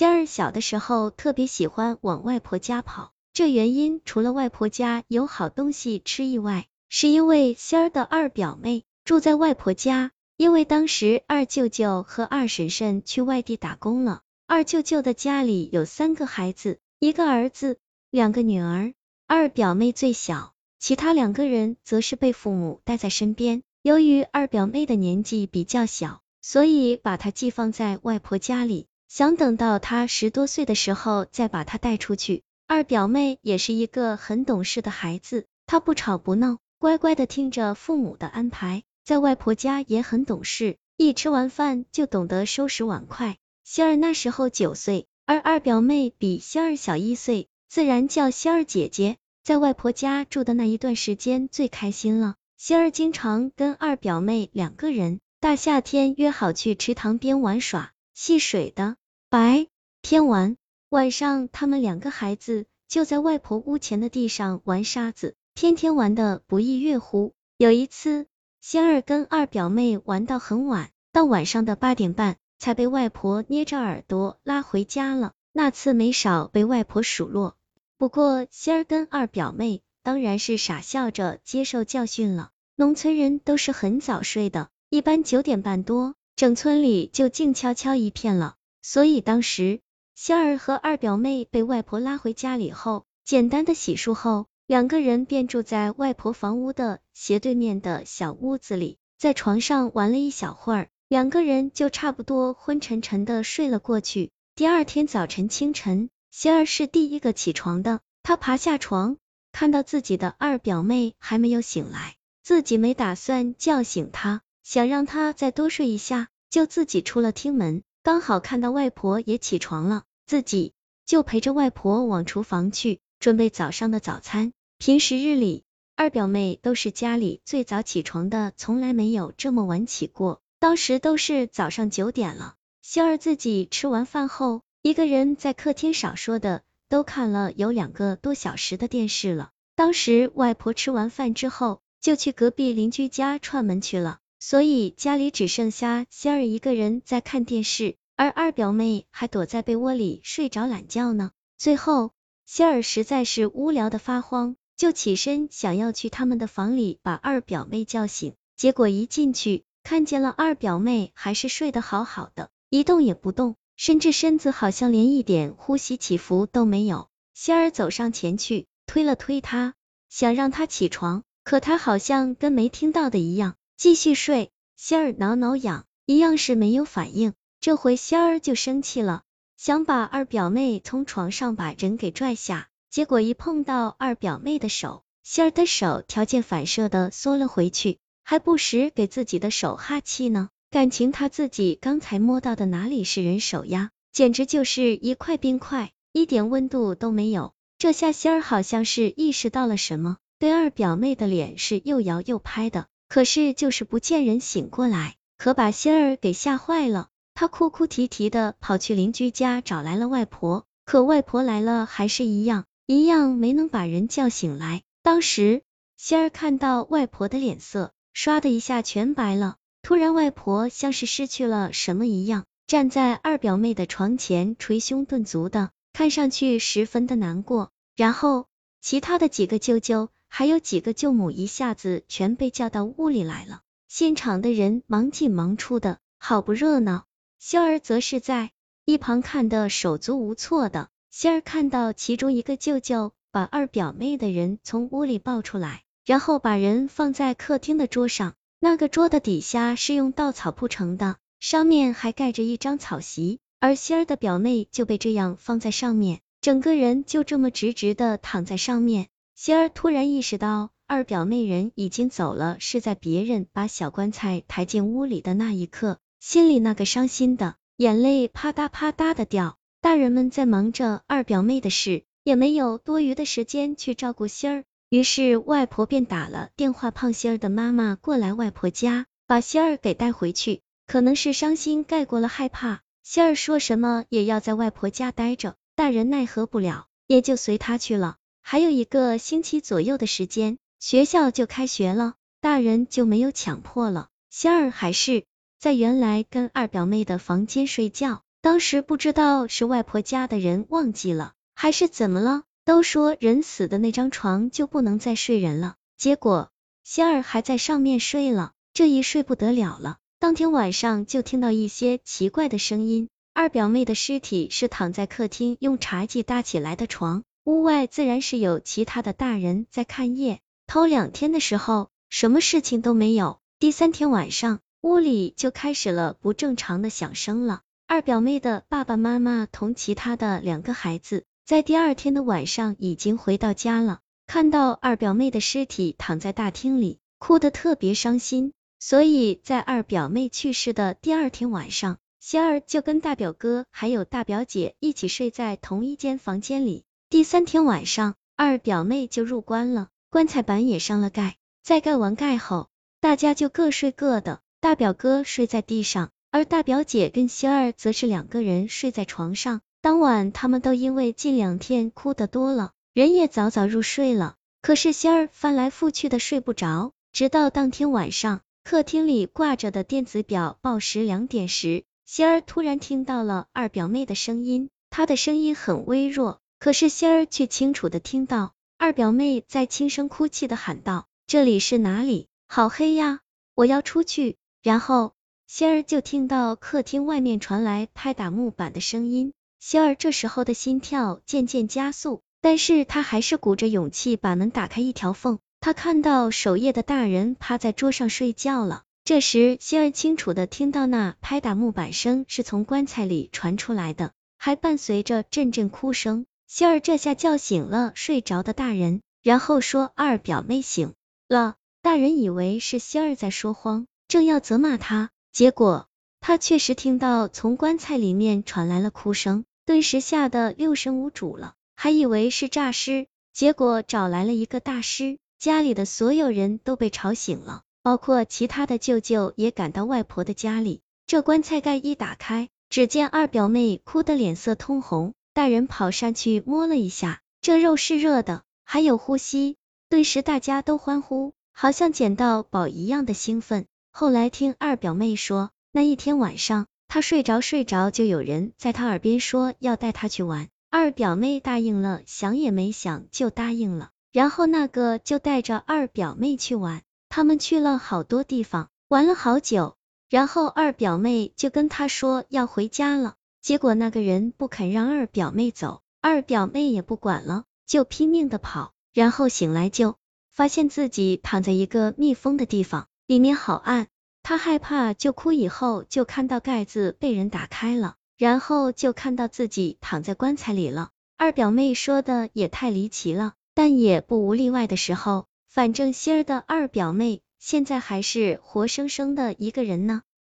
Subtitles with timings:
[0.00, 10.10] 仙儿小的时候特别喜欢往外婆家跑，这原因除了外婆家有好东西吃以外，是因为仙儿的二表妹住在外婆家。
[10.38, 17.76] 因为当时二舅舅和二婶婶去外地打工了，二舅舅的家里有三个孩子，一个儿子，
[18.10, 18.94] 两个女儿，
[19.26, 23.62] 二表妹最小，其他两个人则是被父母带在身边。
[23.82, 32.44] 由于二表妹的年纪比较小，所以把她寄放在外婆家里，想等到她十多岁的时候再把她带出去。
[32.68, 38.84] 二表妹也是一个很懂事的孩子，她不吵不闹，乖乖的听着父母的安排。
[39.04, 43.36] 在外婆家也很懂事，一吃完饭就懂得收拾碗筷。
[43.64, 49.16] 仙儿那时候九岁，而二表妹比仙儿小一岁，自然叫仙儿姐姐。
[49.42, 58.94] 在外婆家住的那一段时间最开心了，仙儿经常跟二表妹两个人，大夏天约好去池塘边玩耍、戏水的。
[59.30, 59.68] 白
[60.02, 60.56] 天玩，
[60.88, 67.32] 晚上他们两个孩子就在外婆屋前的地上玩沙子，天天玩的不亦乐乎。
[67.56, 68.26] 有一次。
[68.60, 75.32] 仙儿跟二表妹玩到很晚，到晚上的八点半才被外婆捏着耳朵拉回家了。
[75.52, 77.56] 那次没少被外婆数落，
[77.98, 82.50] 不过仙儿跟二表妹当然是傻笑着接受教训了。
[82.74, 88.56] 农村人都是很早睡的，一般九点半多，整村里就静悄悄一片了。
[88.82, 89.80] 所以当时
[90.14, 94.46] 仙儿和二表妹被外婆拉回家里后，简单的洗漱后。
[94.66, 104.30] 两个人便住在外婆房屋的斜对面的小屋子里，在床上玩了一小会儿，两个人就差不多昏沉沉的睡了过去。
[104.54, 109.16] 第二天早晨清晨，仙儿是第一个起床的，她爬下床，
[109.50, 120.72] 看到自己的二表妹还没有醒来，自己没打算叫醒她，想让她再多睡一下，就自己出了厅门，刚好看到外婆也起床了，自己
[121.04, 124.54] 就陪着外婆往厨房去，准备早上的早餐。
[124.78, 125.64] 平时日里，
[125.96, 130.40] 二表妹都是家里最早起床的，从来没有这么晚起过。
[130.58, 132.54] 当时都是早上九点了。
[132.80, 139.50] 仙儿自己吃完饭后，一个人在客厅少说的都看了有两个多小时的电视了。
[139.76, 151.30] 当时外婆吃完饭之后，就去隔壁邻居家串门去了，所以家里只剩下仙儿一个人在看电视，而二表妹还躲在被窝里睡着懒觉呢。
[151.58, 152.12] 最后，
[152.46, 154.56] 仙儿实在是无聊的发慌。
[154.76, 167.10] 就起身想要去他们的房里把二表妹叫醒，结果一进去看见了二表妹还是睡得好好的，一动也不动，甚至身子好像连一点呼吸起伏都没有。
[167.34, 169.74] 仙儿走上前去推了推她，
[170.08, 174.50] 想让她起床，可她好像跟没听到的一样，继续睡。
[174.76, 177.32] 仙儿挠挠痒，一样是没有反应。
[177.62, 179.22] 这回仙儿就生气了，
[179.56, 182.68] 想把二表妹从床上把人给拽下。
[182.90, 190.50] 结果一碰到二表妹的手，仙儿的手条件反射的缩了回去，还不时给自己的手哈气呢。
[190.70, 197.54] 感情他自己刚才摸到的哪里是人手呀，简直就是一块冰块，一点温度都没有。
[197.78, 207.08] 这下仙儿好像是意识到了什么，对二表妹的脸是又摇又拍的，可是就是不见人醒过来，可把仙儿给吓坏了。
[207.34, 212.66] 他哭哭啼啼的跑去邻居家找来了外婆，可外婆来了还是一样。
[212.86, 214.82] 一样没能把人叫醒来。
[215.02, 215.62] 当时
[215.96, 219.56] 仙儿看到外婆的脸色，唰的一下全白了。
[219.82, 227.70] 突然，外婆像是失去了什么一样，站在二表妹的床前，捶胸顿足的，看上去十分的难过。
[227.96, 228.46] 然后，
[228.80, 233.60] 其他的几个舅舅还有几个舅母一下子全被叫到屋里来了。
[233.88, 237.04] 现场的人忙进忙出的，好不热闹。
[237.40, 238.52] 仙儿则是在
[238.84, 240.88] 一旁看的手足无措的。
[241.10, 259.08] 仙儿看到其中一个舅舅把二表妹的人从屋里抱出来，然后把人放在客厅的桌上，那个桌的底下是用稻草铺成的，上面还盖着一张草席，而仙儿的表妹就被这样放在上面，整个人就这么直直的躺在上面。
[259.42, 269.56] 仙儿突然意识到二表妹人已经走了，是在别人把小棺材抬进屋里的那一刻，心里那个伤心的眼泪啪嗒啪嗒的掉。
[269.80, 274.64] 大人们在忙着二表妹的事，也没有多余的时间去照顾仙儿。
[274.90, 280.60] 于是外婆便打了电话，胖仙儿的妈妈过来外婆家，把仙儿给带回去。
[280.86, 285.54] 可能是伤心盖过了害怕，仙儿说什么也要在外婆家待着。
[285.74, 288.18] 大人奈何不了，也就随他去了。
[288.42, 294.08] 还有一个星期左右的时间，学校就开学了，大人就没有强迫了。
[294.30, 295.24] 仙儿还是
[295.58, 298.22] 在原来跟二表妹的房间睡觉。
[298.42, 302.44] 当时不知道是外婆家的人忘记了，还是怎么了。
[302.64, 306.50] 都说人死的那张床就不能再睡人了，结果
[306.84, 309.98] 仙儿还在上面睡了，这一睡不得了了。
[310.18, 313.08] 当天晚上就听到一些奇怪的声音。
[313.32, 320.40] 二表妹的尸体是躺在客厅用茶几搭起来的床，屋外自然是有其他的大人在看夜。
[320.66, 323.40] 头两天的时候，什么事情都没有。
[323.58, 327.62] 第三天晚上，屋里就开始了不正常的响声了。
[327.86, 331.24] 二表妹的爸爸妈妈同其他的两个孩子。
[331.44, 338.52] 在第二天的晚上，已经回到家了，看到二表妹的尸体躺在大厅里，哭得特别伤心。
[338.78, 346.84] 所以在二表妹去世的第二天晚上，仙儿就跟大表哥还有大表姐一起睡在同一间房间里。
[347.10, 351.38] 第三天晚上，二表妹就入棺了，棺材板也上了盖。
[351.60, 352.68] 在盖完盖后，
[353.00, 359.60] 大家就各睡各的，大表哥睡在地上，而大表姐跟仙儿则是两个人睡在床上。
[359.80, 364.36] 当晚，他们都因为近两天哭的多了，人也早早入睡了。
[364.62, 374.70] 可是仙儿翻来覆去的睡不着，直到当天晚上，客厅里挂着的电子表报时两点时，仙儿突然听到了二表妹的声音。
[374.90, 382.28] 她的声音很微弱，可是仙儿却清楚的听到二表妹在轻声哭泣的喊道：“这里是哪里？
[382.46, 383.20] 好黑呀，
[383.54, 385.14] 我要出去。”然后
[385.46, 389.32] 仙儿就听到客厅外面传来拍打木板的声音。
[389.58, 395.38] 仙儿这时候的心跳渐渐加速，但是他还是鼓着勇气把门打开一条缝。
[395.60, 398.82] 他看到守夜的大人趴在桌上睡觉了。
[399.02, 406.26] 这时，仙儿清楚的听到那拍打木板声是从棺材里传出来的，还伴随着阵阵哭声。
[406.52, 410.94] 仙儿这下叫醒了睡着的大人，然后说：“二表妹醒
[411.28, 415.86] 了。”大人以为是仙儿在说谎，正要责骂他，结果
[416.18, 419.44] 他确实听到从棺材里面传来了哭声。
[419.64, 430.80] 顿时吓得六神无主了，还以为是诈尸，结果找来了一个大师，家里的所有人都被吵醒了，包括其他的舅舅也赶到外婆的家里。
[431.06, 439.56] 这棺材盖一打开，只见二表妹哭得脸色通红，大人跑上去摸了一下，这肉是热的，还有呼吸。
[439.88, 443.64] 顿时大家都欢呼，好像捡到宝一样的兴奋。
[443.90, 446.66] 后来听二表妹说，那一天晚上。
[446.88, 450.48] 她睡着睡着，就有人在她耳边说要带她去玩。
[450.68, 453.88] 二表妹答应了，想也没想就答应了。
[454.12, 459.74] 然后那个就带着二表妹去玩，他们去了好多地方，玩了好久。
[460.10, 468.72] 然后二表妹就跟他说要回家了，结果那个人不肯让二表妹走，二表妹也不管了，就拼命的跑。
[468.92, 469.96] 然后醒来就
[470.32, 473.86] 发现自己躺在一个密封的地方，里面好暗。
[474.22, 475.32] 他害怕，就哭。
[475.32, 480.90] 以后就看到盖子被人打开了，然后就看到自己躺在棺材里了。
[481.16, 485.26] 二表妹说的也太离奇了，但也不无例外的时候。
[485.48, 490.02] 反正心儿的二表妹现在还是活生生的一个人呢。